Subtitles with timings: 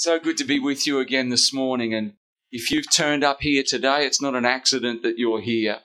[0.00, 1.92] So good to be with you again this morning.
[1.92, 2.12] And
[2.52, 5.80] if you've turned up here today, it's not an accident that you're here.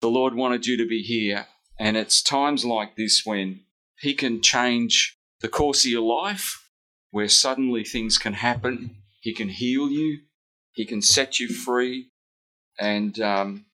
[0.00, 1.48] The Lord wanted you to be here.
[1.78, 3.60] And it's times like this when
[4.00, 6.66] He can change the course of your life,
[7.10, 9.02] where suddenly things can happen.
[9.20, 10.20] He can heal you,
[10.72, 12.08] He can set you free,
[12.80, 13.66] and um,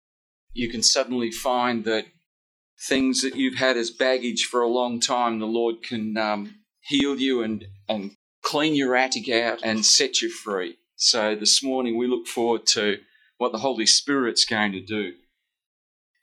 [0.52, 2.06] you can suddenly find that
[2.80, 7.16] things that you've had as baggage for a long time, the Lord can um, heal
[7.16, 10.76] you and, and clean your attic out and set you free.
[10.96, 12.98] So this morning we look forward to
[13.38, 15.14] what the Holy Spirit's going to do.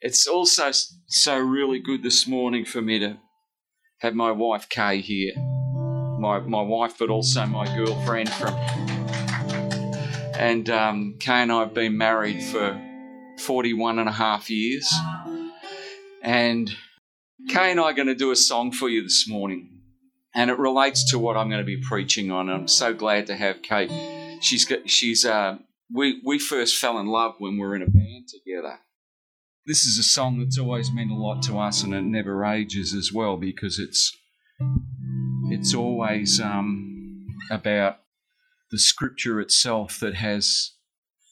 [0.00, 0.70] It's also
[1.06, 3.18] so really good this morning for me to
[3.98, 5.34] have my wife Kay here.
[6.18, 8.54] My, my wife, but also my girlfriend from.
[10.38, 12.80] And um, Kay and I have been married for
[13.40, 14.92] 41 and a half years.
[16.22, 16.70] And
[17.48, 19.71] Kay and I are going to do a song for you this morning
[20.34, 22.48] and it relates to what I'm going to be preaching on.
[22.48, 23.90] I'm so glad to have Kate.
[24.40, 25.58] She's got, she's uh,
[25.92, 28.80] we we first fell in love when we were in a band together.
[29.66, 32.94] This is a song that's always meant a lot to us, and it never ages
[32.94, 34.16] as well because it's
[35.50, 37.98] it's always um, about
[38.70, 40.72] the scripture itself that has,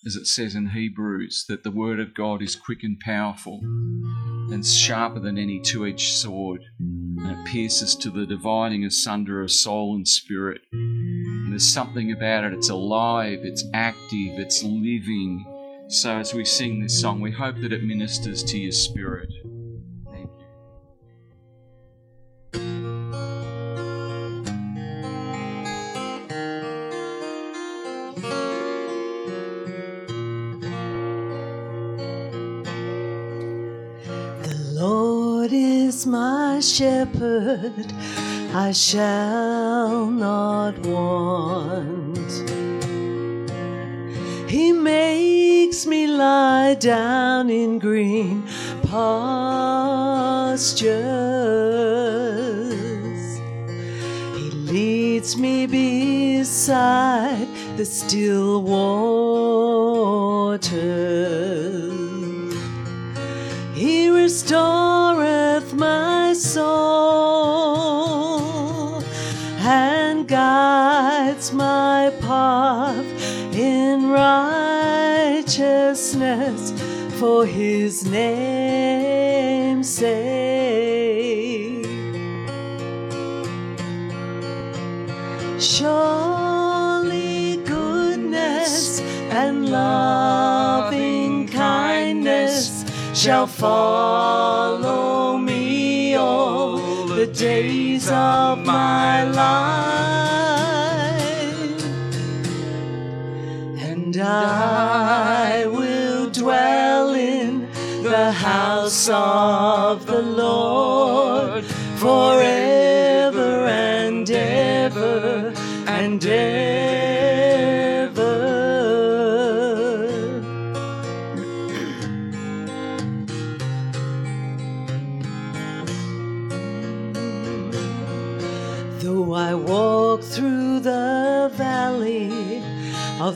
[0.06, 4.67] as it says in Hebrews, that the word of God is quick and powerful and
[4.67, 10.09] sharper than any two-edged sword and it pierces to the dividing asunder of soul and
[10.09, 10.62] spirit.
[10.73, 15.45] And there's something about it, it's alive, it's active, it's living.
[15.89, 19.31] So as we sing this song, we hope that it ministers to your spirit.
[36.06, 37.93] My shepherd,
[38.55, 42.31] I shall not want.
[44.51, 48.42] He makes me lie down in green
[48.83, 50.91] pastures.
[54.36, 60.70] He leads me beside the still waters.
[63.74, 65.10] He restoreth my
[66.52, 68.40] soul
[69.61, 73.06] and guides my path
[73.55, 76.72] in righteousness
[77.20, 81.86] for his name's sake.
[85.61, 88.98] Surely goodness
[89.30, 92.84] and loving kindness
[93.14, 95.30] shall follow
[97.33, 99.41] days of my life,
[103.79, 107.68] and I will dwell in
[108.02, 110.99] the house of the Lord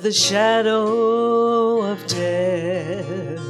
[0.04, 3.41] the shadow of death.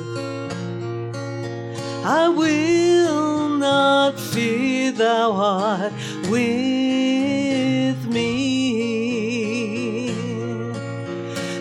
[2.04, 5.92] I will not fear, thou art
[6.30, 10.10] with me.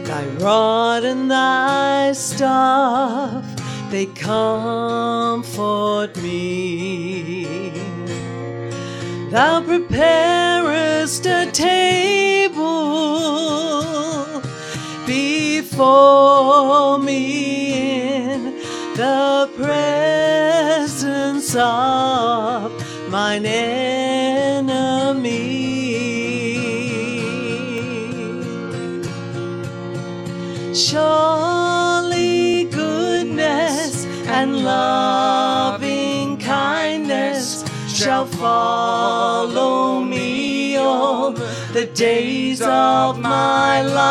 [0.04, 3.44] Thy rod and thy staff,
[3.90, 7.72] they comfort me.
[9.32, 13.43] Thou preparest a table
[15.74, 18.44] before me in
[18.96, 22.72] the presence of
[23.10, 24.44] mine enemy.
[30.76, 41.32] Surely goodness and loving kindness shall follow me all
[41.74, 44.04] the days of my life.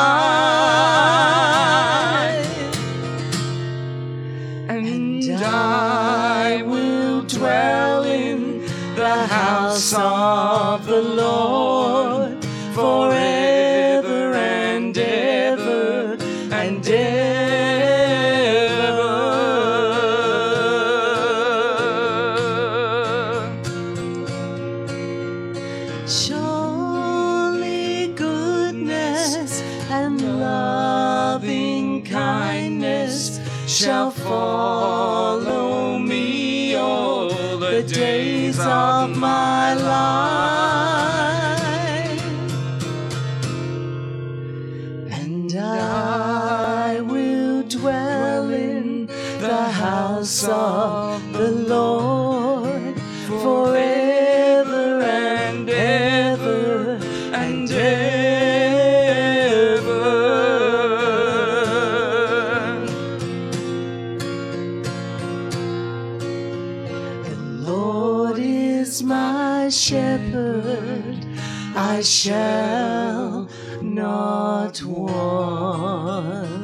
[30.22, 37.28] Loving kindness shall follow me all
[37.58, 40.62] the days of my life.
[45.10, 51.01] And I will dwell in the house of
[72.02, 73.48] shall
[73.80, 76.62] not want.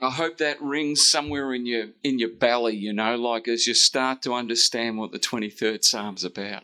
[0.00, 3.74] I hope that rings somewhere in your in your belly, you know, like as you
[3.74, 6.62] start to understand what the 23rd Psalm's about.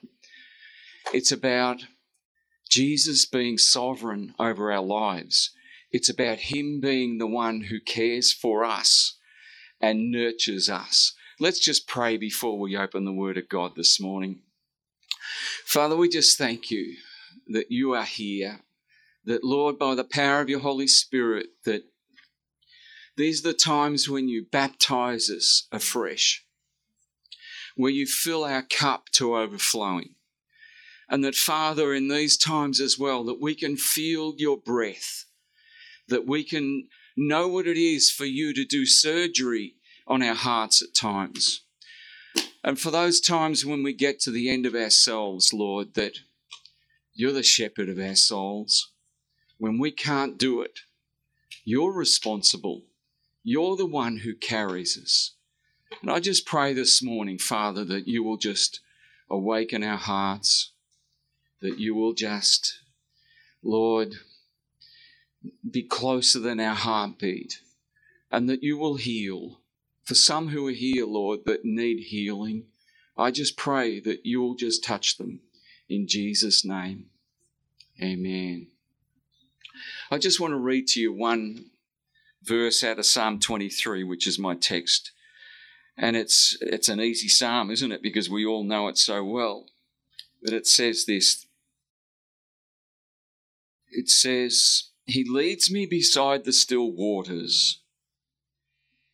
[1.13, 1.83] It's about
[2.71, 5.51] Jesus being sovereign over our lives.
[5.93, 9.19] It's about him being the one who cares for us
[9.81, 11.15] and nurtures us.
[11.39, 14.41] Let's just pray before we open the word of God this morning.
[15.67, 16.97] Father, we just thank you
[17.49, 18.61] that you are here.
[19.25, 21.85] That Lord, by the power of your Holy Spirit, that
[23.17, 26.45] these are the times when you baptize us afresh,
[27.77, 30.15] where you fill our cup to overflowing.
[31.09, 35.27] And that, Father, in these times as well, that we can feel your breath,
[36.13, 39.75] that we can know what it is for you to do surgery
[40.07, 41.63] on our hearts at times.
[42.63, 46.19] And for those times when we get to the end of ourselves, Lord, that
[47.15, 48.93] you're the shepherd of our souls.
[49.59, 50.81] When we can't do it,
[51.65, 52.83] you're responsible.
[53.43, 55.33] You're the one who carries us.
[56.01, 58.81] And I just pray this morning, Father, that you will just
[59.31, 60.73] awaken our hearts,
[61.61, 62.79] that you will just,
[63.63, 64.15] Lord,
[65.69, 67.61] be closer than our heartbeat,
[68.31, 69.61] and that you will heal.
[70.05, 72.65] For some who are here, Lord, that need healing,
[73.17, 75.41] I just pray that you will just touch them
[75.89, 77.07] in Jesus' name.
[78.03, 78.69] Amen.
[80.11, 81.67] I just want to read to you one
[82.43, 85.13] verse out of Psalm 23, which is my text.
[85.97, 88.03] And it's it's an easy psalm, isn't it?
[88.03, 89.67] Because we all know it so well.
[90.43, 91.47] But it says this.
[93.91, 97.83] It says, He leads me beside the still waters.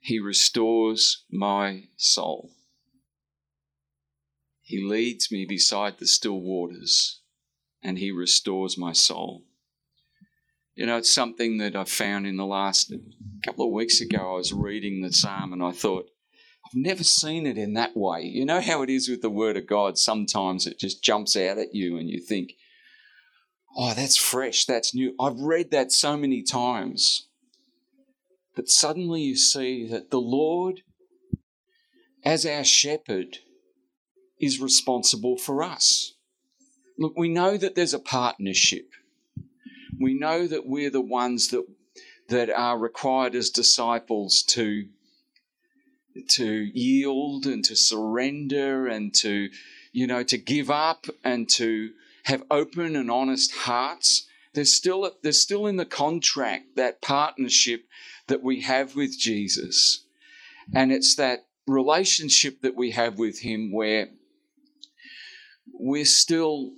[0.01, 2.51] He restores my soul.
[4.63, 7.23] He leads me beside the still waters,
[7.83, 9.45] and He restores my soul.
[10.75, 12.93] You know, it's something that I found in the last
[13.45, 14.35] couple of weeks ago.
[14.35, 16.07] I was reading the psalm and I thought,
[16.67, 18.23] I've never seen it in that way.
[18.23, 19.99] You know how it is with the Word of God?
[19.99, 22.53] Sometimes it just jumps out at you and you think,
[23.79, 25.15] oh, that's fresh, that's new.
[25.21, 27.29] I've read that so many times.
[28.57, 30.83] But suddenly you see that the Lord,
[32.25, 33.39] as our shepherd,
[34.41, 36.15] is responsible for us.
[36.99, 38.91] Look, we know that there's a partnership.
[40.01, 41.65] We know that we're the ones that
[42.29, 44.89] that are required as disciples to
[46.31, 49.49] to yield and to surrender and to
[49.93, 51.91] you know to give up and to
[52.29, 57.85] have open and honest hearts there's still there's still in the contract that partnership
[58.29, 60.05] that we have with Jesus
[60.75, 64.09] and it's that relationship that we have with him where
[65.73, 66.73] we're still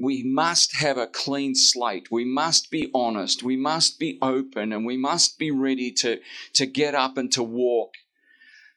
[0.00, 2.10] we must have a clean slate.
[2.10, 3.42] We must be honest.
[3.42, 6.20] We must be open and we must be ready to,
[6.52, 7.94] to get up and to walk.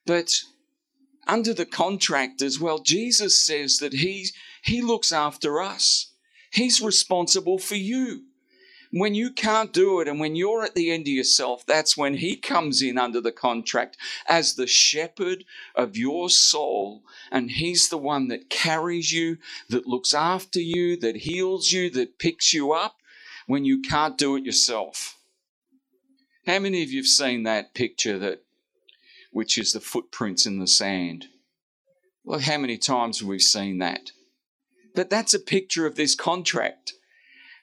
[0.06, 0.32] But
[1.28, 4.30] under the contract as well, Jesus says that he,
[4.62, 6.12] he looks after us.
[6.52, 8.26] He's responsible for you.
[8.94, 12.16] When you can't do it and when you're at the end of yourself, that's when
[12.16, 13.96] He comes in under the contract
[14.28, 17.04] as the shepherd of your soul.
[17.32, 19.38] And He's the one that carries you,
[19.70, 22.98] that looks after you, that heals you, that picks you up
[23.48, 25.18] when you can't do it yourself.
[26.46, 28.44] How many of you have seen that picture that
[29.32, 31.28] which is the footprints in the sand?
[32.26, 34.12] Well, how many times have we seen that?
[34.96, 36.94] But that's a picture of this contract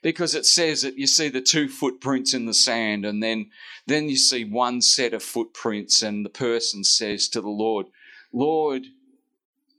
[0.03, 3.51] because it says that you see the two footprints in the sand and then
[3.87, 7.87] then you see one set of footprints and the person says to the lord
[8.33, 8.87] lord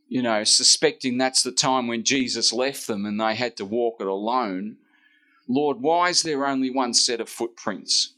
[0.09, 3.95] you know suspecting that's the time when jesus left them and they had to walk
[4.01, 4.75] it alone
[5.47, 8.13] lord why is there only one set of footprints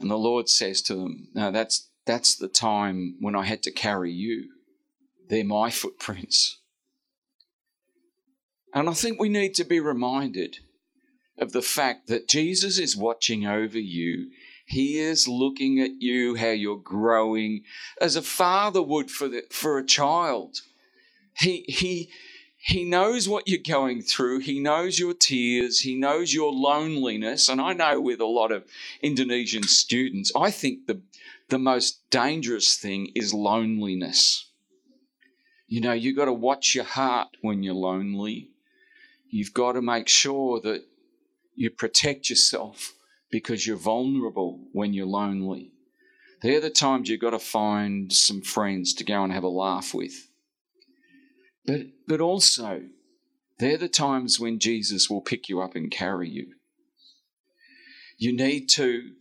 [0.00, 3.70] and the lord says to them no that's that's the time when I had to
[3.70, 4.48] carry you.
[5.28, 6.58] They're my footprints.
[8.74, 10.58] And I think we need to be reminded
[11.38, 14.30] of the fact that Jesus is watching over you.
[14.66, 17.62] He is looking at you, how you're growing,
[18.00, 20.58] as a father would for, the, for a child.
[21.38, 22.10] He, he,
[22.58, 24.40] he knows what you're going through.
[24.40, 25.80] He knows your tears.
[25.80, 27.48] He knows your loneliness.
[27.48, 28.64] And I know with a lot of
[29.00, 31.00] Indonesian students, I think the,
[31.48, 34.50] the most dangerous thing is loneliness.
[35.66, 38.50] You know, you've got to watch your heart when you're lonely.
[39.30, 40.84] You've got to make sure that
[41.54, 42.94] you protect yourself
[43.30, 45.72] because you're vulnerable when you're lonely.
[46.40, 49.92] They're the times you've got to find some friends to go and have a laugh
[49.92, 50.30] with.
[51.66, 52.82] But, but also,
[53.58, 56.54] they're the times when Jesus will pick you up and carry you.
[58.16, 59.12] You need to,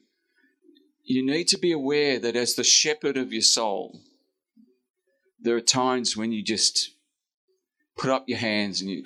[1.03, 3.99] you need to be aware that as the shepherd of your soul,
[5.39, 6.91] there are times when you just
[7.97, 9.03] put up your hands and you,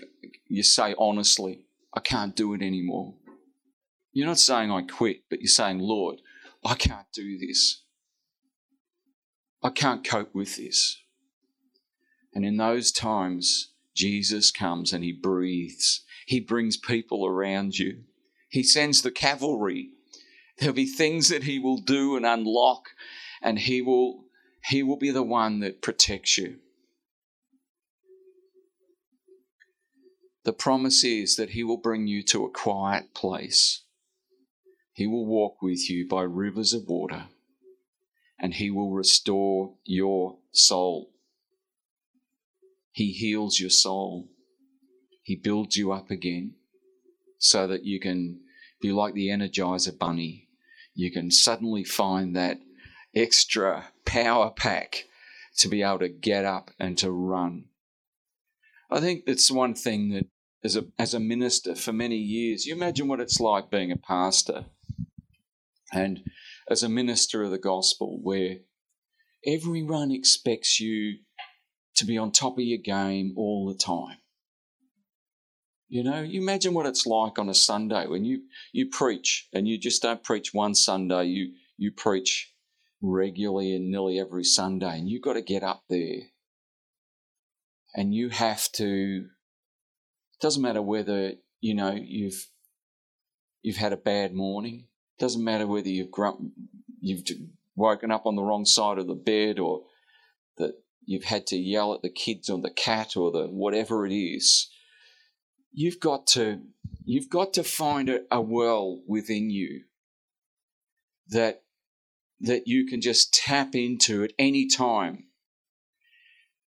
[0.51, 3.15] you say honestly, I can't do it anymore.
[4.11, 6.19] You're not saying I quit, but you're saying, Lord,
[6.65, 7.83] I can't do this.
[9.63, 11.01] I can't cope with this.
[12.33, 16.03] And in those times, Jesus comes and he breathes.
[16.25, 18.03] He brings people around you.
[18.49, 19.91] He sends the cavalry.
[20.57, 22.89] There'll be things that he will do and unlock,
[23.41, 24.25] and he will,
[24.65, 26.57] he will be the one that protects you.
[30.43, 33.83] The promise is that he will bring you to a quiet place
[34.93, 37.29] he will walk with you by rivers of water,
[38.37, 41.11] and He will restore your soul.
[42.91, 44.29] He heals your soul.
[45.23, 46.55] He builds you up again
[47.37, 48.41] so that you can
[48.81, 50.49] be like the Energizer Bunny.
[50.93, 52.59] You can suddenly find that
[53.15, 55.05] extra power pack
[55.57, 57.65] to be able to get up and to run.
[58.91, 60.27] I think that's one thing that
[60.63, 63.97] as a, as a minister for many years, you imagine what it's like being a
[63.97, 64.65] pastor
[65.93, 66.21] and
[66.69, 68.57] as a minister of the gospel, where
[69.45, 71.19] everyone expects you
[71.95, 74.17] to be on top of your game all the time.
[75.87, 79.67] You know, you imagine what it's like on a Sunday when you, you preach and
[79.67, 82.53] you just don't preach one Sunday, you, you preach
[83.01, 86.21] regularly and nearly every Sunday, and you've got to get up there
[87.95, 89.25] and you have to.
[90.39, 92.47] Doesn't matter whether you know you've
[93.61, 94.87] you've had a bad morning,
[95.19, 96.39] doesn't matter whether you've grump,
[96.99, 97.23] you've
[97.75, 99.83] woken up on the wrong side of the bed or
[100.57, 100.73] that
[101.05, 104.69] you've had to yell at the kids or the cat or the whatever it is.
[105.71, 106.61] You've got to
[107.05, 109.83] you've got to find a, a well within you
[111.29, 111.63] that
[112.39, 115.25] that you can just tap into at any time.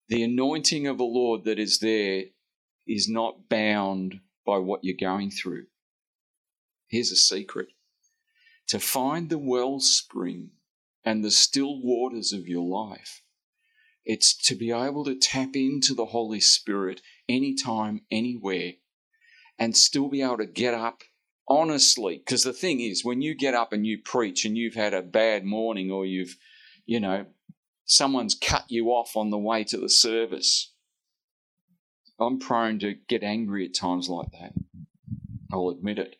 [0.08, 2.24] The anointing of the Lord that is there
[2.86, 5.66] is not bound by what you're going through.
[6.88, 7.68] Here's a secret
[8.66, 10.50] to find the wellspring
[11.04, 13.22] and the still waters of your life.
[14.04, 18.74] It's to be able to tap into the Holy Spirit anytime, anywhere,
[19.58, 21.02] and still be able to get up
[21.48, 22.18] honestly.
[22.18, 25.02] Because the thing is, when you get up and you preach and you've had a
[25.02, 26.36] bad morning or you've,
[26.86, 27.26] you know,
[27.84, 30.72] someone's cut you off on the way to the service,
[32.20, 34.52] I'm prone to get angry at times like that.
[35.52, 36.16] I'll admit it.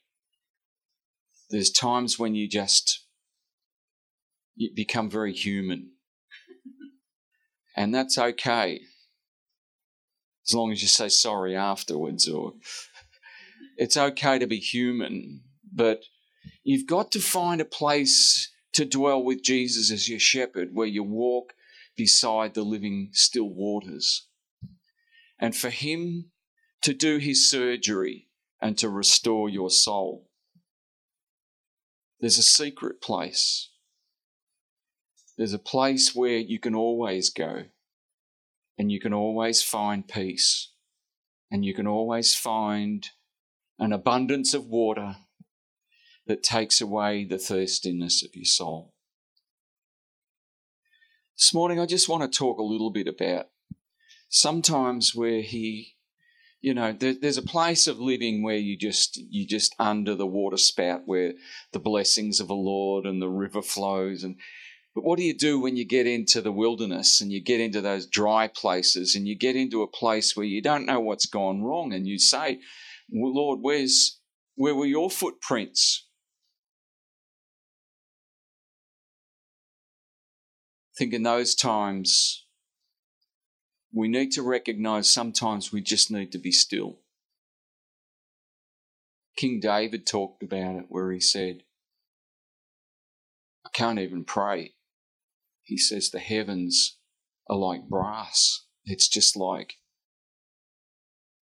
[1.51, 3.05] There's times when you just
[4.57, 5.91] you become very human.
[7.77, 8.81] And that's okay.
[10.47, 12.53] As long as you say sorry afterwards or
[13.77, 15.43] it's okay to be human,
[15.73, 16.03] but
[16.63, 21.03] you've got to find a place to dwell with Jesus as your shepherd where you
[21.03, 21.55] walk
[21.97, 24.27] beside the living still waters.
[25.39, 26.31] And for him
[26.83, 28.29] to do his surgery
[28.61, 30.29] and to restore your soul.
[32.21, 33.71] There's a secret place.
[35.37, 37.65] There's a place where you can always go
[38.79, 40.71] and you can always find peace
[41.51, 43.09] and you can always find
[43.79, 45.17] an abundance of water
[46.27, 48.95] that takes away the thirstiness of your soul.
[51.37, 53.47] This morning, I just want to talk a little bit about
[54.29, 55.95] sometimes where He
[56.65, 60.27] you know there, there's a place of living where you just you just under the
[60.27, 61.35] water spout where
[61.73, 64.37] the blessings of the lord and the river flows and
[64.95, 67.83] but what do you do when you get into the wilderness and you get into
[67.83, 71.63] those dry places and you get into a place where you don't know what's gone
[71.63, 72.59] wrong and you say
[73.11, 74.19] well, lord where's
[74.55, 76.04] where were your footprints
[80.97, 82.47] think in those times,
[83.93, 86.99] we need to recognize sometimes we just need to be still.
[89.37, 91.63] King David talked about it where he said,
[93.67, 94.75] I can't even pray.
[95.63, 96.99] He says, The heavens
[97.49, 98.67] are like brass.
[98.85, 99.75] It's just like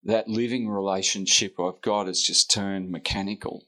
[0.04, 3.66] that living relationship I've got has just turned mechanical.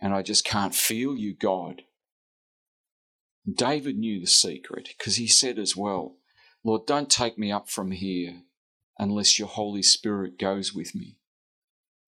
[0.00, 1.82] And I just can't feel you, God.
[3.56, 6.16] David knew the secret because he said as well,
[6.62, 8.42] Lord, don't take me up from here
[8.98, 11.16] unless your Holy Spirit goes with me.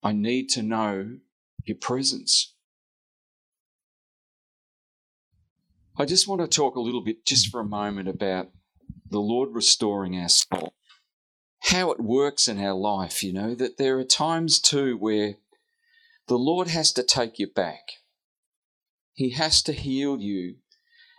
[0.03, 1.17] I need to know
[1.65, 2.53] your presence.
[5.97, 8.49] I just want to talk a little bit, just for a moment, about
[9.09, 10.73] the Lord restoring our soul.
[11.65, 15.35] How it works in our life, you know, that there are times too where
[16.27, 17.83] the Lord has to take you back.
[19.13, 20.55] He has to heal you.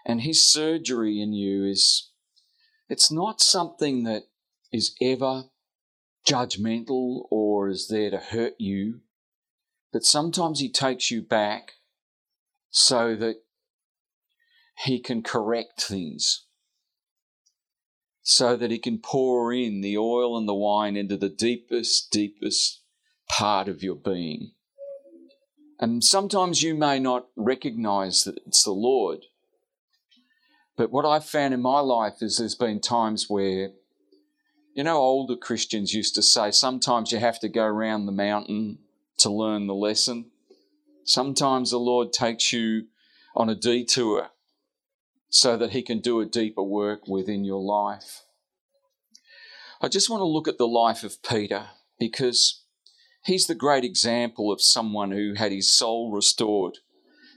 [0.05, 2.11] And His surgery in you is,
[2.89, 4.25] it's not something that
[4.73, 5.45] is ever
[6.27, 9.01] judgmental or is there to hurt you.
[9.93, 11.73] But sometimes He takes you back
[12.71, 13.37] so that
[14.85, 16.47] He can correct things,
[18.23, 22.83] so that He can pour in the oil and the wine into the deepest, deepest
[23.29, 24.53] part of your being.
[25.79, 29.21] And sometimes you may not recognize that it's the Lord.
[30.77, 33.71] But what I've found in my life is there's been times where,
[34.75, 38.79] you know, older Christians used to say sometimes you have to go around the mountain
[39.19, 40.31] to learn the lesson.
[41.05, 42.87] Sometimes the Lord takes you
[43.37, 44.31] on a detour
[45.29, 48.25] so that He can do a deeper work within your life.
[49.81, 51.67] I just want to look at the life of Peter
[51.99, 52.65] because
[53.25, 56.79] he's the great example of someone who had his soul restored.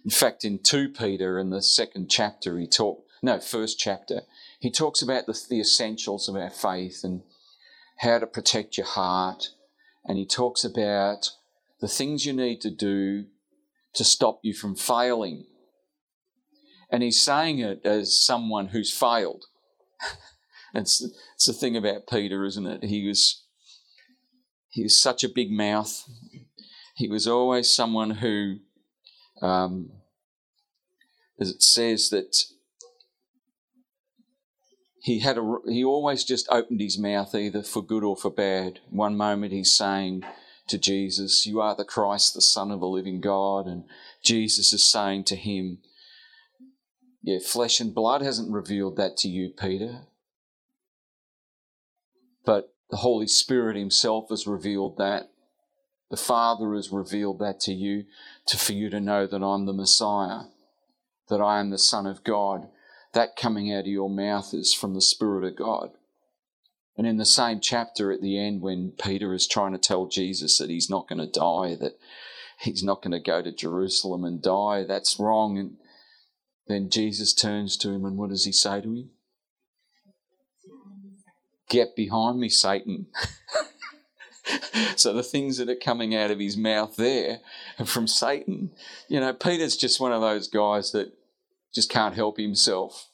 [0.06, 4.22] In fact, in 2 Peter, in the second chapter, he talked, no, first chapter,
[4.60, 7.22] he talks about the, the essentials of our faith and
[8.00, 9.50] how to protect your heart.
[10.06, 11.32] And he talks about
[11.82, 13.26] the things you need to do
[13.96, 15.46] to stop you from failing.
[16.92, 19.46] And he's saying it as someone who's failed.
[20.74, 21.02] it's,
[21.36, 22.86] it's the thing about Peter, isn't it?
[22.86, 23.44] He was,
[24.70, 26.04] he was such a big mouth.
[26.96, 28.58] He was always someone who,
[29.42, 29.92] um,
[31.40, 32.46] as it says, that
[35.08, 38.82] he had a, he always just opened his mouth either for good or for bad.
[38.90, 40.26] One moment he's saying,
[40.68, 43.68] to Jesus, You are the Christ, the Son of the living God.
[43.68, 43.86] And
[44.22, 45.78] Jesus is saying to him,
[47.24, 50.02] Yeah, flesh and blood hasn't revealed that to you, Peter.
[52.46, 55.30] But the Holy Spirit Himself has revealed that.
[56.12, 58.04] The Father has revealed that to you,
[58.48, 60.48] to, for you to know that I'm the Messiah,
[61.30, 62.68] that I am the Son of God.
[63.18, 65.90] That coming out of your mouth is from the Spirit of God.
[66.96, 70.60] And in the same chapter at the end, when Peter is trying to tell Jesus
[70.60, 71.98] that he's not going to die, that
[72.60, 75.58] he's not going to go to Jerusalem and die, that's wrong.
[75.58, 75.78] And
[76.68, 79.10] then Jesus turns to him, and what does he say to him?
[81.70, 83.08] Get behind me, Satan.
[84.96, 87.40] so the things that are coming out of his mouth there
[87.80, 88.74] are from Satan.
[89.08, 91.14] You know, Peter's just one of those guys that
[91.74, 93.07] just can't help himself.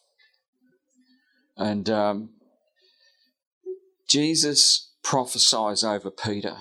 [1.58, 2.30] And um,
[4.08, 6.58] Jesus prophesies over Peter.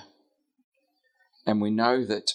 [1.45, 2.33] And we know that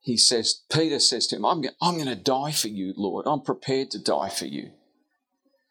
[0.00, 3.26] he says, Peter says to him, I'm, I'm going to die for you, Lord.
[3.26, 4.70] I'm prepared to die for you.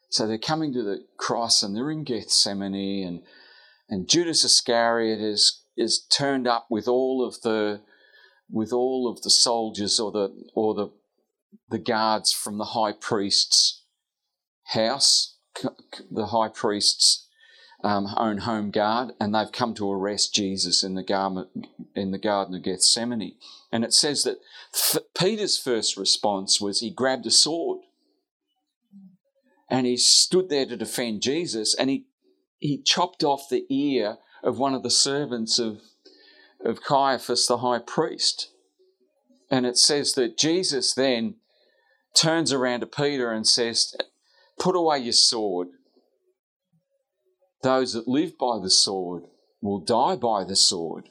[0.10, 3.24] So they're coming to the cross and they're in Gethsemane and,
[3.90, 7.82] and Judas Iscariot is, is turned up with all of the,
[8.50, 10.90] with all of the soldiers or the, or the,
[11.70, 13.84] the guards from the high priest's
[14.68, 15.38] house,
[16.12, 17.28] the high priest's
[17.84, 21.50] um, own home guard, and they've come to arrest Jesus in the garment
[21.96, 23.36] in the Garden of Gethsemane.
[23.72, 24.38] And it says that
[24.74, 27.82] F- Peter's first response was he grabbed a sword,
[29.70, 32.06] and he stood there to defend Jesus, and he
[32.60, 35.82] he chopped off the ear of one of the servants of
[36.66, 38.50] of Caiaphas the high priest.
[39.50, 41.36] And it says that Jesus then
[42.14, 43.96] turns around to Peter and says,
[44.60, 45.70] Put away your sword.
[47.64, 49.24] Those that live by the sword
[49.62, 51.10] will die by the sword.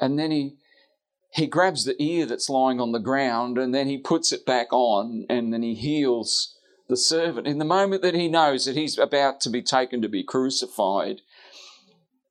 [0.00, 0.56] And then he,
[1.32, 4.72] he grabs the ear that's lying on the ground and then he puts it back
[4.72, 6.56] on and then he heals
[6.88, 7.46] the servant.
[7.46, 11.20] In the moment that he knows that he's about to be taken to be crucified,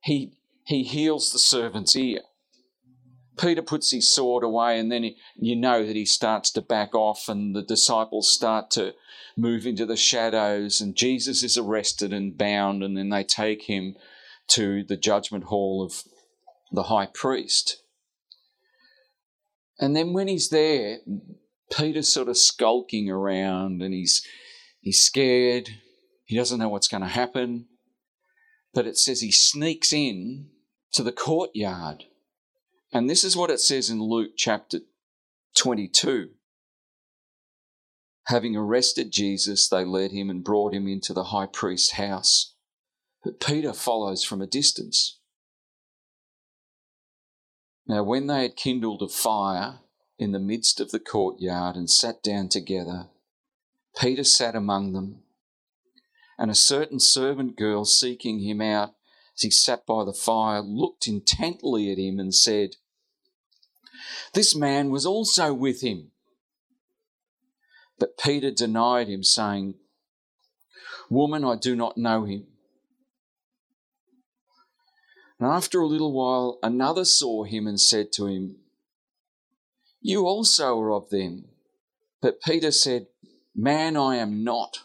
[0.02, 0.32] he,
[0.64, 2.20] he heals the servant's ear.
[3.40, 6.94] Peter puts his sword away, and then he, you know that he starts to back
[6.94, 8.94] off, and the disciples start to
[9.36, 13.96] move into the shadows, and Jesus is arrested and bound, and then they take him
[14.48, 16.02] to the judgment hall of
[16.72, 17.82] the high priest.
[19.78, 20.98] And then when he's there,
[21.74, 24.26] Peter's sort of skulking around and he's
[24.80, 25.70] he's scared.
[26.26, 27.66] He doesn't know what's going to happen.
[28.74, 30.50] But it says he sneaks in
[30.92, 32.04] to the courtyard.
[32.92, 34.80] And this is what it says in Luke chapter
[35.56, 36.30] 22.
[38.26, 42.54] Having arrested Jesus, they led him and brought him into the high priest's house.
[43.24, 45.18] But Peter follows from a distance.
[47.86, 49.80] Now, when they had kindled a fire
[50.18, 53.08] in the midst of the courtyard and sat down together,
[53.98, 55.22] Peter sat among them.
[56.38, 58.94] And a certain servant girl, seeking him out
[59.40, 62.76] as he sat by the fire, looked intently at him and said,
[64.34, 66.10] This man was also with him.
[67.98, 69.76] But Peter denied him, saying,
[71.08, 72.48] Woman, I do not know him.
[75.38, 78.56] And after a little while, another saw him and said to him,
[80.02, 81.46] You also are of them.
[82.20, 83.06] But Peter said,
[83.54, 84.80] Man, I am not.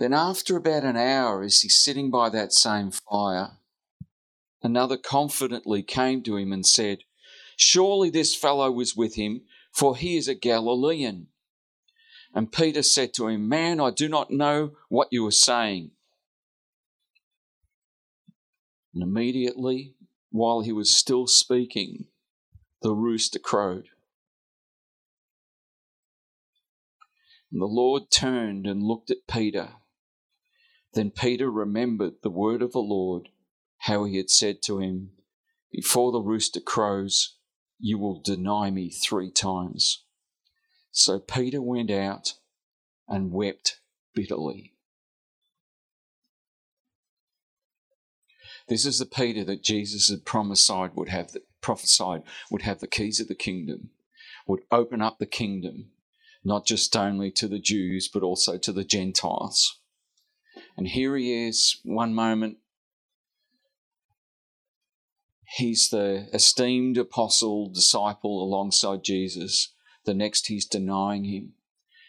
[0.00, 3.58] Then, after about an hour, as he's sitting by that same fire,
[4.62, 7.00] another confidently came to him and said,
[7.54, 11.26] Surely this fellow was with him, for he is a Galilean.
[12.34, 15.90] And Peter said to him, Man, I do not know what you are saying.
[18.94, 19.92] And immediately,
[20.30, 22.06] while he was still speaking,
[22.80, 23.90] the rooster crowed.
[27.52, 29.74] And the Lord turned and looked at Peter.
[30.92, 33.28] Then Peter remembered the word of the Lord,
[33.78, 35.12] how he had said to him,
[35.70, 37.36] Before the rooster crows,
[37.78, 40.04] you will deny me three times.
[40.90, 42.34] So Peter went out
[43.08, 43.80] and wept
[44.14, 44.74] bitterly.
[48.68, 52.86] This is the Peter that Jesus had prophesied would have the, prophesied would have the
[52.86, 53.90] keys of the kingdom,
[54.46, 55.90] would open up the kingdom,
[56.44, 59.79] not just only to the Jews, but also to the Gentiles.
[60.76, 62.58] And here he is, one moment,
[65.56, 69.74] he's the esteemed apostle, disciple alongside Jesus.
[70.04, 71.52] The next, he's denying him,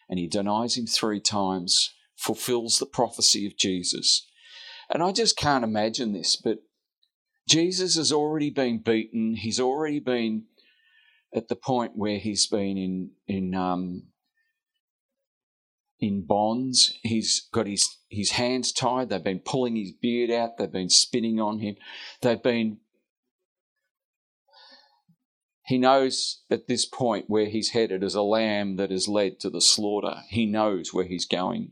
[0.09, 4.27] and he denies him three times, fulfills the prophecy of Jesus.
[4.89, 6.59] And I just can't imagine this, but
[7.47, 9.35] Jesus has already been beaten.
[9.35, 10.45] He's already been
[11.33, 14.03] at the point where he's been in in um,
[16.01, 16.97] in bonds.
[17.03, 19.09] He's got his his hands tied.
[19.09, 20.57] They've been pulling his beard out.
[20.57, 21.75] They've been spitting on him.
[22.21, 22.79] They've been.
[25.65, 29.49] He knows at this point where he's headed as a lamb that is led to
[29.49, 30.23] the slaughter.
[30.27, 31.71] He knows where he's going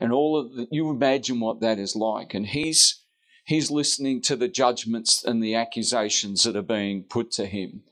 [0.00, 2.34] and all of the, you imagine what that is like.
[2.34, 3.02] And he's
[3.44, 7.82] he's listening to the judgments and the accusations that are being put to him.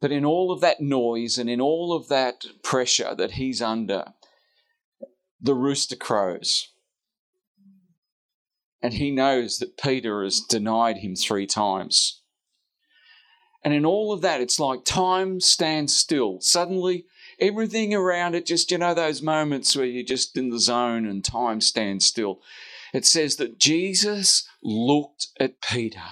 [0.00, 4.12] But in all of that noise and in all of that pressure that he's under,
[5.40, 6.72] the rooster crows.
[8.82, 12.20] And he knows that Peter has denied him three times.
[13.64, 16.40] And in all of that, it's like time stands still.
[16.40, 17.06] Suddenly,
[17.40, 21.24] everything around it, just, you know, those moments where you're just in the zone and
[21.24, 22.40] time stands still.
[22.92, 26.02] It says that Jesus looked at Peter.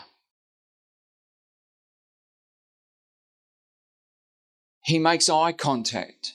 [4.84, 6.34] He makes eye contact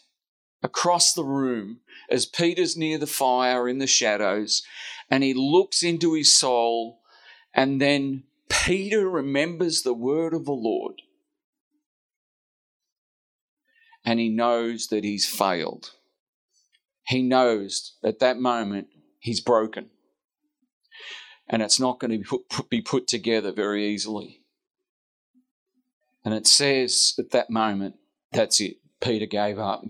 [0.63, 4.63] across the room as Peter's near the fire in the shadows,
[5.09, 6.99] and he looks into his soul,
[7.53, 11.01] and then Peter remembers the word of the Lord
[14.09, 15.91] and he knows that he's failed.
[17.03, 18.87] He knows at that moment
[19.19, 19.89] he's broken.
[21.47, 24.41] And it's not going to be put, be put together very easily.
[26.23, 27.95] And it says at that moment,
[28.31, 28.77] that's it.
[29.01, 29.83] Peter gave up.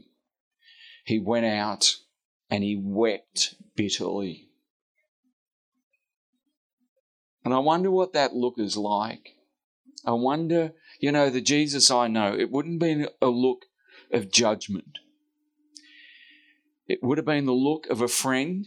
[1.04, 1.96] He went out
[2.50, 4.50] and he wept bitterly.
[7.44, 9.36] And I wonder what that look is like.
[10.06, 13.66] I wonder, you know, the Jesus I know, it wouldn't be a look
[14.12, 15.00] of judgment.
[16.88, 18.66] It would have been the look of a friend.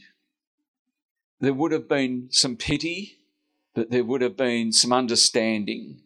[1.41, 3.19] There would have been some pity,
[3.75, 6.03] but there would have been some understanding.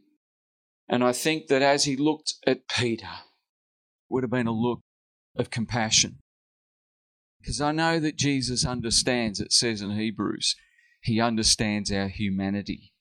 [0.89, 3.09] And I think that as he looked at Peter,
[4.09, 4.81] would have been a look
[5.37, 6.19] of compassion.
[7.41, 10.57] Because I know that Jesus understands, it says in Hebrews,
[11.01, 12.93] he understands our humanity.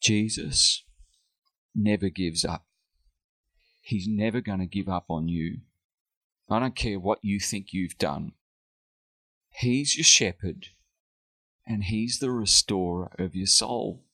[0.00, 0.84] Jesus
[1.74, 2.64] never gives up.
[3.80, 5.58] He's never going to give up on you.
[6.50, 8.32] I don't care what you think you've done.
[9.50, 10.68] He's your shepherd
[11.66, 14.04] and He's the restorer of your soul.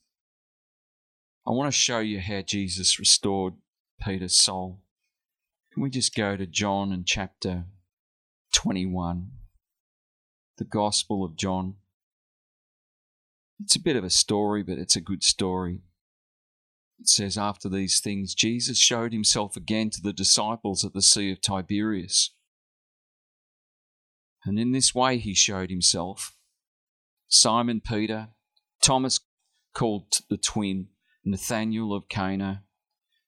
[1.46, 3.54] I want to show you how Jesus restored
[4.02, 4.80] Peter's soul.
[5.74, 7.64] Can we just go to John and chapter
[8.54, 9.32] 21?
[10.56, 11.74] The Gospel of John.
[13.58, 15.80] It's a bit of a story, but it's a good story.
[17.00, 21.32] It says, After these things, Jesus showed himself again to the disciples at the Sea
[21.32, 22.30] of Tiberias.
[24.44, 26.36] And in this way he showed himself
[27.26, 28.28] Simon Peter,
[28.80, 29.18] Thomas
[29.74, 30.90] called the twin,
[31.24, 32.63] Nathanael of Cana,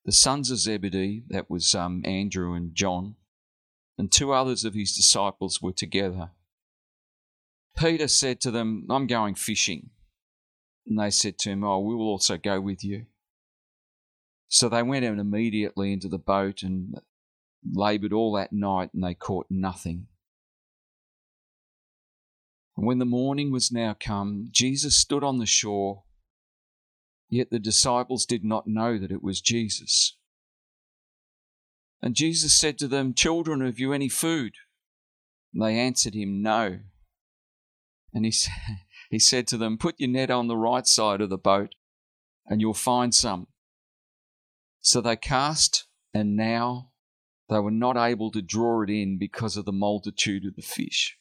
[0.07, 3.17] the sons of Zebedee, that was um, Andrew and John,
[3.99, 6.31] and two others of his disciples were together.
[7.77, 9.91] Peter said to them, I'm going fishing.
[10.87, 13.07] And they said to him, Oh, we will also go with you.
[14.47, 16.95] So they went out immediately into the boat and
[17.69, 20.07] laboured all that night, and they caught nothing.
[22.77, 26.05] And when the morning was now come, Jesus stood on the shore,
[27.29, 30.17] yet the disciples did not know that it was Jesus.
[32.03, 34.55] And Jesus said to them, Children, have you any food?
[35.53, 36.81] And they answered him, No.
[38.13, 38.33] And he,
[39.11, 41.75] he said to them, Put your net on the right side of the boat,
[42.47, 43.49] and you'll find some.
[44.81, 46.91] So they cast, and now
[47.49, 51.19] they were not able to draw it in because of the multitude of the fish.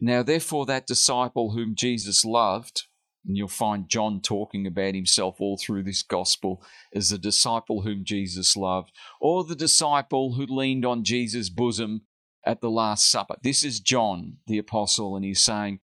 [0.00, 2.84] Now, therefore, that disciple whom Jesus loved,
[3.26, 6.62] and you'll find John talking about himself all through this gospel
[6.94, 12.02] as the disciple whom Jesus loved, or the disciple who leaned on Jesus' bosom
[12.44, 13.36] at the Last Supper.
[13.42, 15.80] This is John, the apostle, and he's saying,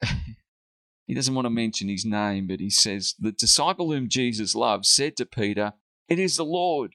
[1.06, 4.86] he doesn't want to mention his name, but he says, The disciple whom Jesus loved
[4.86, 5.72] said to Peter,
[6.08, 6.94] It is the Lord.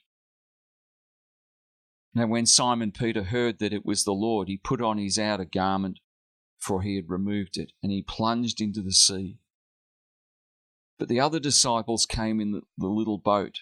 [2.15, 5.45] Now, when Simon Peter heard that it was the Lord, he put on his outer
[5.45, 5.99] garment
[6.59, 9.39] for he had removed it, and he plunged into the sea.
[10.99, 13.61] But the other disciples came in the, the little boat,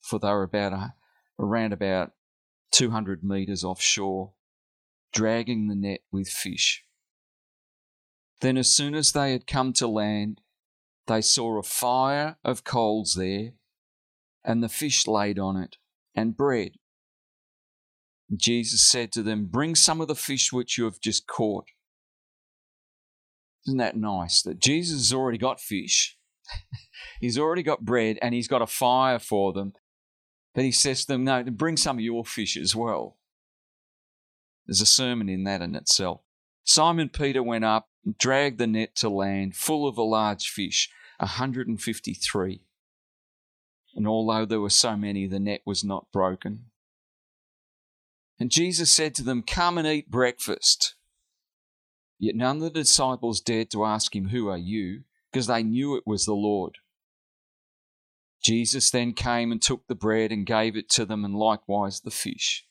[0.00, 0.94] for they were about a,
[1.38, 2.10] around about
[2.72, 4.32] 200 metres offshore,
[5.12, 6.84] dragging the net with fish.
[8.40, 10.40] Then, as soon as they had come to land,
[11.06, 13.52] they saw a fire of coals there,
[14.44, 15.76] and the fish laid on it,
[16.16, 16.72] and bread.
[18.34, 21.66] Jesus said to them, Bring some of the fish which you have just caught.
[23.68, 26.18] Isn't that nice that Jesus has already got fish,
[27.20, 29.72] he's already got bread, and he's got a fire for them.
[30.54, 33.16] But he says to them, No, bring some of your fish as well.
[34.66, 36.20] There's a sermon in that in itself.
[36.64, 37.88] Simon Peter went up,
[38.18, 40.88] dragged the net to land, full of a large fish,
[41.18, 42.64] 153.
[43.94, 46.66] And although there were so many, the net was not broken.
[48.38, 50.94] And Jesus said to them, Come and eat breakfast.
[52.18, 55.02] Yet none of the disciples dared to ask him, Who are you?
[55.32, 56.76] Because they knew it was the Lord.
[58.44, 62.10] Jesus then came and took the bread and gave it to them, and likewise the
[62.10, 62.66] fish.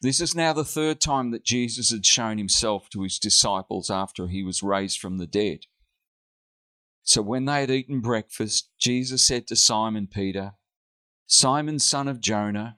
[0.00, 4.28] This is now the third time that Jesus had shown himself to his disciples after
[4.28, 5.60] he was raised from the dead.
[7.02, 10.54] So when they had eaten breakfast, Jesus said to Simon Peter,
[11.26, 12.76] Simon, son of Jonah,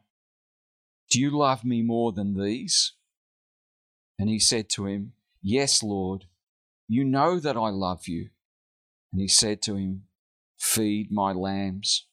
[1.10, 2.92] do you love me more than these?
[4.18, 6.24] And he said to him, Yes, Lord,
[6.88, 8.30] you know that I love you.
[9.12, 10.04] And he said to him,
[10.58, 12.06] Feed my lambs.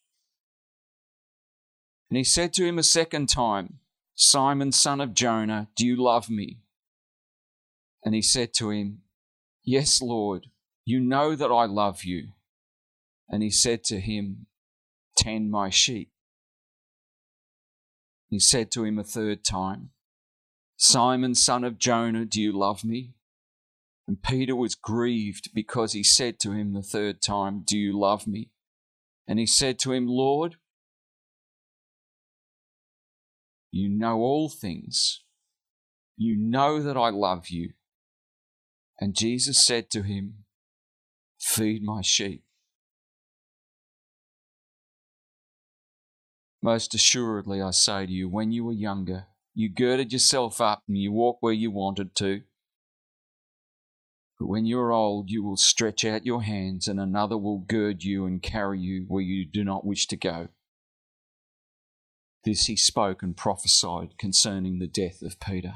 [2.09, 3.79] And he said to him a second time,
[4.15, 6.59] Simon, son of Jonah, do you love me?
[8.03, 8.99] And he said to him,
[9.63, 10.47] Yes, Lord,
[10.85, 12.29] you know that I love you.
[13.29, 14.47] And he said to him,
[15.17, 16.11] Tend my sheep.
[18.29, 19.91] He said to him a third time,
[20.75, 23.13] Simon, son of Jonah, do you love me?
[24.07, 28.27] And Peter was grieved because he said to him the third time, Do you love
[28.27, 28.49] me?
[29.27, 30.57] And he said to him, Lord,
[33.71, 35.23] you know all things.
[36.17, 37.73] You know that I love you.
[38.99, 40.45] And Jesus said to him,
[41.39, 42.43] Feed my sheep.
[46.61, 50.97] Most assuredly, I say to you, when you were younger, you girded yourself up and
[50.97, 52.43] you walked where you wanted to.
[54.43, 58.03] But when you are old, you will stretch out your hands, and another will gird
[58.03, 60.49] you and carry you where you do not wish to go.
[62.43, 65.75] This he spoke and prophesied concerning the death of Peter.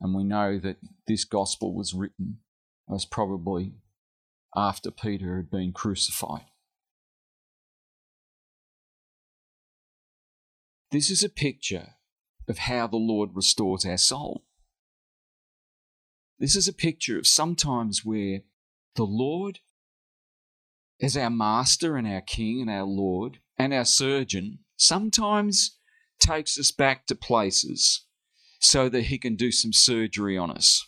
[0.00, 2.38] And we know that this gospel was written
[2.88, 3.74] most probably
[4.56, 6.46] after Peter had been crucified.
[10.90, 11.90] This is a picture
[12.48, 14.45] of how the Lord restores our soul.
[16.38, 18.40] This is a picture of sometimes where
[18.94, 19.60] the Lord,
[21.00, 25.78] as our master and our king and our Lord and our surgeon, sometimes
[26.18, 28.06] takes us back to places
[28.60, 30.86] so that he can do some surgery on us.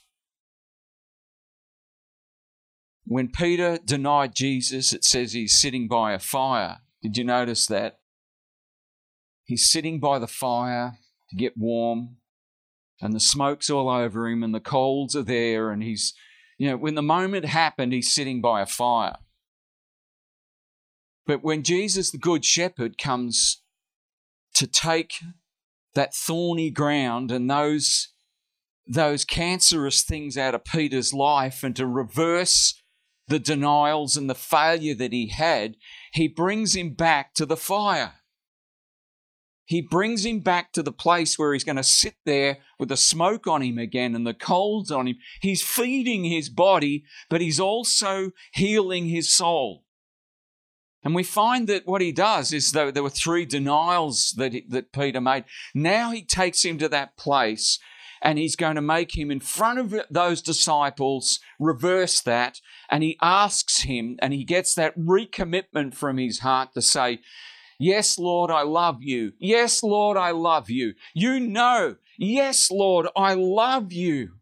[3.05, 6.79] When Peter denied Jesus, it says he's sitting by a fire.
[7.03, 8.01] Did you notice that?
[9.45, 10.99] He's sitting by the fire
[11.31, 12.17] to get warm,
[13.01, 16.15] and the smoke's all over him, and the coals are there, and he's,
[16.59, 19.17] you know, when the moment happened, he's sitting by a fire.
[21.27, 23.63] But when Jesus, the Good Shepherd, comes
[24.55, 25.13] to take
[25.95, 28.09] that thorny ground and those,
[28.87, 32.83] those cancerous things out of Peter's life and to reverse
[33.29, 35.77] the denials and the failure that he had,
[36.13, 38.15] he brings him back to the fire.
[39.69, 42.97] He brings him back to the place where he's going to sit there with the
[42.97, 45.17] smoke on him again and the coals on him.
[45.43, 49.85] He's feeding his body, but he's also healing his soul.
[51.05, 54.91] And we find that what he does is that there were three denials that, that
[54.91, 55.45] Peter made.
[55.75, 57.79] Now he takes him to that place
[58.23, 62.63] and he's going to make him in front of those disciples reverse that.
[62.89, 67.21] And he asks him and he gets that recommitment from his heart to say,
[67.79, 69.33] Yes, Lord, I love you.
[69.39, 70.95] Yes, Lord, I love you.
[71.15, 74.33] You know, yes, Lord, I love you.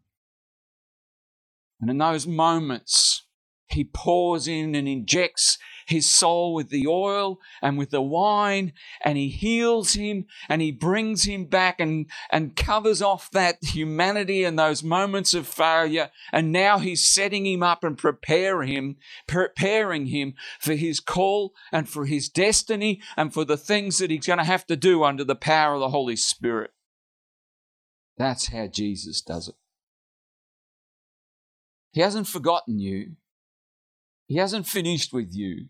[1.79, 3.23] And in those moments,
[3.69, 8.73] he pours in and injects his soul with the oil and with the wine,
[9.03, 14.43] and he heals him and he brings him back and, and covers off that humanity
[14.43, 16.09] and those moments of failure.
[16.31, 18.97] And now he's setting him up and preparing him,
[19.27, 24.27] preparing him for his call and for his destiny and for the things that he's
[24.27, 26.71] going to have to do under the power of the Holy Spirit.
[28.17, 29.55] That's how Jesus does it.
[31.91, 33.15] He hasn't forgotten you.
[34.27, 35.67] He hasn't finished with you.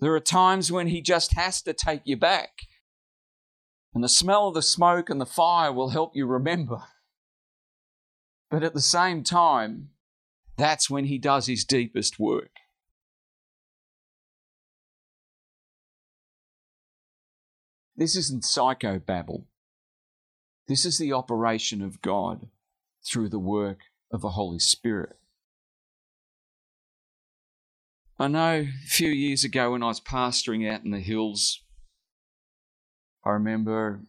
[0.00, 2.62] There are times when He just has to take you back.
[3.94, 6.82] And the smell of the smoke and the fire will help you remember.
[8.50, 9.90] But at the same time,
[10.58, 12.50] that's when He does His deepest work.
[17.96, 19.44] This isn't psychobabble.
[20.68, 22.48] This is the operation of God
[23.02, 23.78] through the work
[24.12, 25.16] of the Holy Spirit.
[28.18, 31.62] I know a few years ago when I was pastoring out in the hills,
[33.26, 34.00] I remember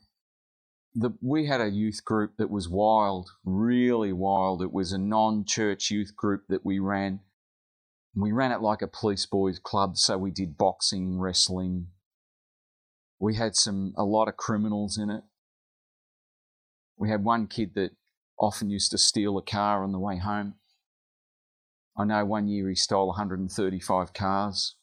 [0.96, 4.62] the, we had a youth group that was wild, really wild.
[4.62, 7.20] It was a non church youth group that we ran.
[8.16, 11.88] We ran it like a police boys club, so we did boxing, wrestling.
[13.20, 15.24] We had some a lot of criminals in it.
[16.98, 17.92] We had one kid that
[18.40, 20.56] often used to steal a car on the way home.
[21.98, 24.76] I know one year he stole 135 cars.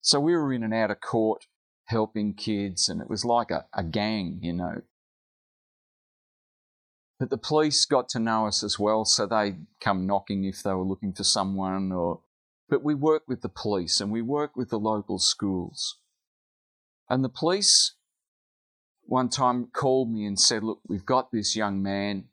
[0.00, 1.46] So we were in and out of court
[1.86, 4.82] helping kids, and it was like a, a gang, you know.
[7.18, 10.72] But the police got to know us as well, so they'd come knocking if they
[10.72, 12.20] were looking for someone or
[12.70, 15.98] but we work with the police and we work with the local schools.
[17.10, 17.96] And the police
[19.02, 22.26] one time called me and said, Look, we've got this young man.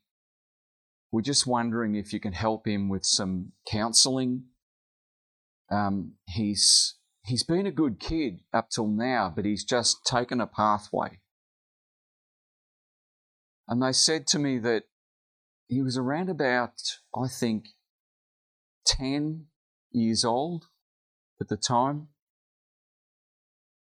[1.12, 4.46] We're just wondering if you can help him with some counselling.
[5.72, 10.48] Um, he's he's been a good kid up till now, but he's just taken a
[10.48, 11.20] pathway.
[13.68, 14.84] And they said to me that
[15.68, 16.82] he was around about,
[17.16, 17.66] I think,
[18.86, 19.48] 10
[19.92, 20.66] years old
[21.42, 22.08] at the time.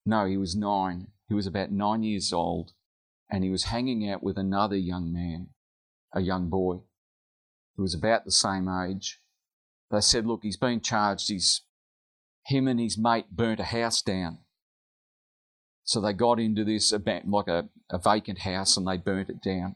[0.06, 1.08] No, he was nine.
[1.28, 2.74] He was about nine years old,
[3.30, 5.50] and he was hanging out with another young man,
[6.14, 6.82] a young boy
[7.76, 9.20] who was about the same age.
[9.90, 11.30] They said, Look, he's been charged.
[11.30, 11.62] He's,
[12.46, 14.40] him and his mate burnt a house down.
[15.84, 19.76] So they got into this, like a, a vacant house, and they burnt it down.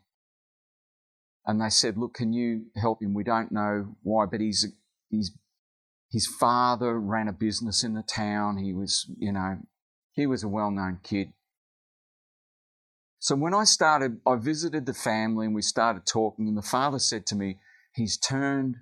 [1.46, 3.14] And they said, Look, can you help him?
[3.14, 4.66] We don't know why, but he's,
[5.10, 5.32] he's,
[6.10, 8.58] his father ran a business in the town.
[8.58, 9.60] He was, you know,
[10.14, 11.34] he was a well known kid.
[13.20, 17.00] So when I started, I visited the family and we started talking, and the father
[17.00, 17.58] said to me,
[17.96, 18.76] He's turned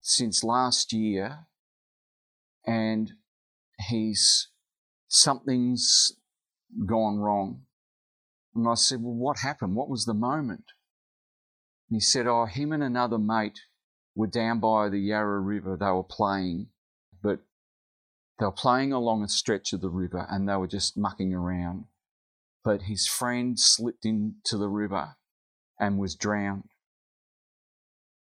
[0.00, 1.46] since last year
[2.64, 3.12] and
[3.88, 4.48] he's
[5.08, 6.12] something's
[6.86, 7.62] gone wrong.
[8.54, 9.74] And I said, Well, what happened?
[9.74, 10.64] What was the moment?
[11.88, 13.60] And he said, Oh, him and another mate
[14.14, 15.76] were down by the Yarra River.
[15.78, 16.68] They were playing
[17.22, 17.40] but
[18.38, 21.86] they were playing along a stretch of the river and they were just mucking around.
[22.62, 25.16] But his friend slipped into the river
[25.78, 26.70] and was drowned.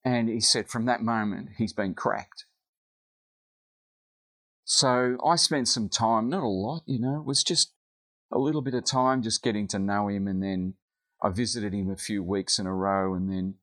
[0.04, 2.44] And he said, from that moment, he's been cracked.
[4.64, 7.72] So I spent some time, not a lot, you know, it was just
[8.30, 10.26] a little bit of time just getting to know him.
[10.26, 10.74] And then
[11.22, 13.14] I visited him a few weeks in a row.
[13.14, 13.54] And then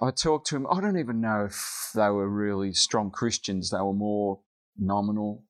[0.00, 0.66] I talked to him.
[0.68, 4.40] I don't even know if they were really strong Christians, they were more
[4.76, 5.44] nominal.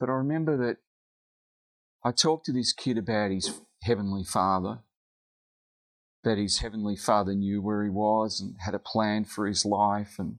[0.00, 0.78] But I remember that
[2.04, 4.80] I talked to this kid about his heavenly father,
[6.28, 10.16] that his heavenly father knew where he was and had a plan for his life.
[10.18, 10.36] And,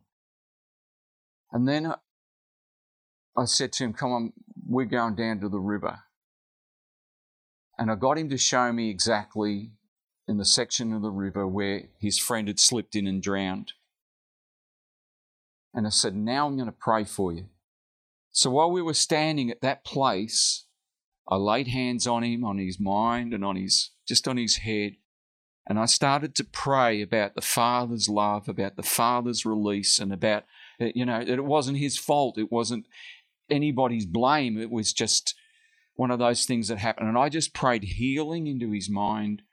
[1.51, 1.95] and then
[3.35, 4.33] I said to him, Come on,
[4.67, 6.01] we're going down to the river.
[7.79, 9.71] And I got him to show me exactly
[10.27, 13.73] in the section of the river where his friend had slipped in and drowned.
[15.73, 17.45] And I said, Now I'm going to pray for you.
[18.31, 20.65] So while we were standing at that place,
[21.27, 24.97] I laid hands on him, on his mind, and on his just on his head.
[25.69, 30.43] And I started to pray about the Father's love, about the Father's release, and about,
[30.79, 32.39] you know, that it wasn't his fault.
[32.39, 32.87] It wasn't
[33.51, 34.57] anybody's blame.
[34.57, 35.35] It was just
[35.93, 37.07] one of those things that happened.
[37.07, 39.43] And I just prayed healing into his mind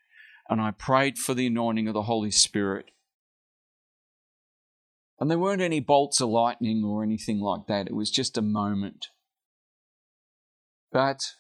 [0.49, 2.87] and I prayed for the anointing of the Holy Spirit.
[5.19, 7.89] And there weren't any bolts of lightning or anything like that.
[7.89, 9.09] It was just a moment.
[10.93, 11.33] But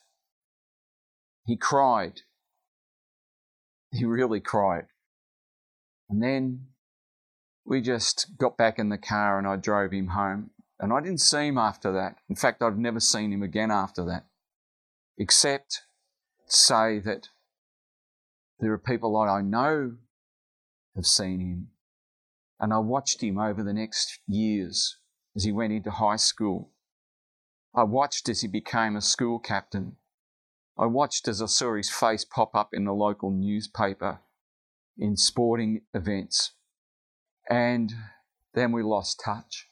[1.47, 2.23] he cried.
[3.97, 4.87] He really cried.
[6.09, 6.67] And then
[7.65, 10.51] we just got back in the car and I drove him home.
[10.79, 12.19] And I didn't see him after that.
[12.29, 14.27] In fact, I've never seen him again after that,
[15.17, 15.83] except
[16.47, 17.29] say that
[18.61, 19.97] there are people I know
[20.95, 21.69] have seen him.
[22.61, 24.99] And I watched him over the next years
[25.35, 26.71] as he went into high school.
[27.75, 29.97] I watched as he became a school captain.
[30.79, 34.21] I watched as I saw his face pop up in the local newspaper
[34.99, 36.53] in sporting events.
[37.49, 37.93] And
[38.55, 39.69] then we lost touch.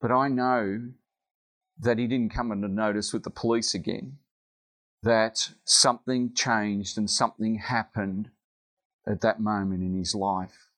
[0.00, 0.90] But I know
[1.78, 4.18] that he didn't come into notice with the police again
[5.02, 8.30] that something changed and something happened
[9.06, 10.68] at that moment in his life.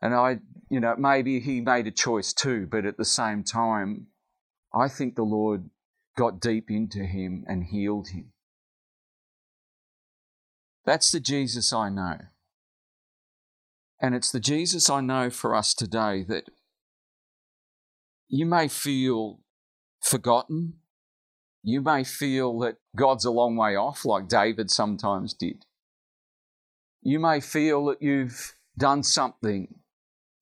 [0.00, 4.08] And I, you know, maybe he made a choice too, but at the same time,
[4.74, 5.70] I think the Lord
[6.18, 8.32] got deep into him and healed him.
[10.84, 12.18] That's the Jesus I know.
[14.02, 16.50] And it's the Jesus I know for us today that
[18.28, 19.38] you may feel
[20.02, 20.74] forgotten,
[21.62, 25.66] you may feel that God's a long way off, like David sometimes did.
[27.00, 29.68] You may feel that you've done something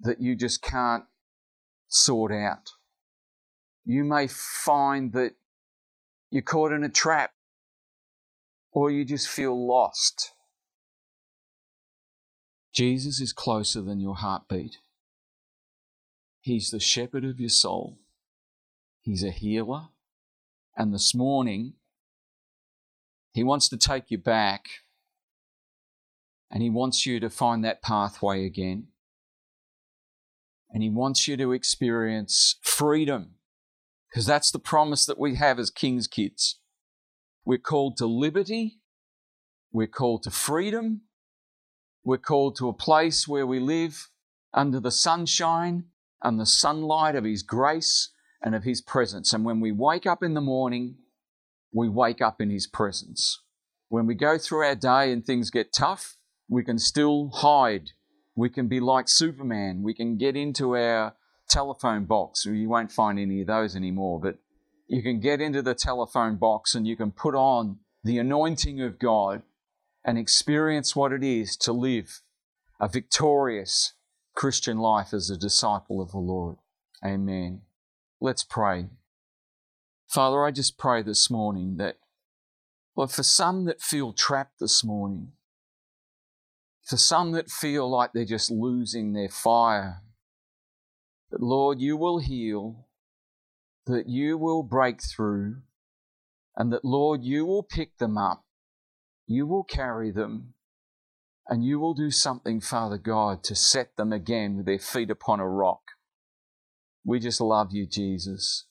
[0.00, 1.04] that you just can't
[1.88, 2.70] sort out.
[3.84, 5.32] You may find that
[6.36, 7.30] you're caught in a trap
[8.70, 10.34] or you just feel lost.
[12.74, 14.76] Jesus is closer than your heartbeat.
[16.42, 17.96] He's the shepherd of your soul.
[19.00, 19.84] He's a healer.
[20.76, 21.72] And this morning,
[23.32, 24.68] He wants to take you back
[26.50, 28.88] and He wants you to find that pathway again.
[30.70, 33.36] And He wants you to experience freedom
[34.16, 36.58] because that's the promise that we have as King's kids.
[37.44, 38.78] We're called to liberty,
[39.72, 41.02] we're called to freedom,
[42.02, 44.08] we're called to a place where we live
[44.54, 45.84] under the sunshine
[46.22, 48.08] and the sunlight of His grace
[48.40, 49.34] and of His presence.
[49.34, 50.94] And when we wake up in the morning,
[51.70, 53.42] we wake up in His presence.
[53.90, 56.16] When we go through our day and things get tough,
[56.48, 57.90] we can still hide.
[58.34, 59.82] We can be like Superman.
[59.82, 61.12] We can get into our
[61.48, 62.44] telephone box.
[62.44, 64.38] You won't find any of those anymore, but
[64.88, 68.98] you can get into the telephone box and you can put on the anointing of
[68.98, 69.42] God
[70.04, 72.22] and experience what it is to live
[72.78, 73.94] a victorious
[74.34, 76.56] Christian life as a disciple of the Lord.
[77.04, 77.62] Amen.
[78.20, 78.86] Let's pray.
[80.08, 81.96] Father, I just pray this morning that,
[82.96, 85.32] Lord, for some that feel trapped this morning,
[86.84, 90.02] for some that feel like they're just losing their fire,
[91.30, 92.86] that, Lord, you will heal,
[93.86, 95.56] that you will break through,
[96.56, 98.44] and that, Lord, you will pick them up,
[99.26, 100.54] you will carry them,
[101.48, 105.40] and you will do something, Father God, to set them again with their feet upon
[105.40, 105.82] a rock.
[107.04, 108.66] We just love you, Jesus.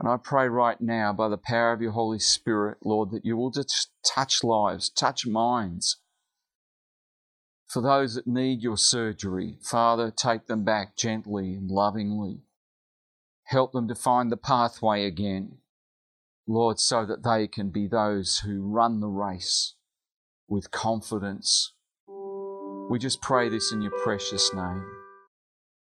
[0.00, 3.36] And I pray right now, by the power of your Holy Spirit, Lord, that you
[3.36, 6.00] will just touch lives, touch minds.
[7.74, 12.42] For those that need your surgery, Father, take them back gently and lovingly.
[13.46, 15.58] Help them to find the pathway again,
[16.46, 19.74] Lord, so that they can be those who run the race
[20.46, 21.72] with confidence.
[22.88, 24.93] We just pray this in your precious name.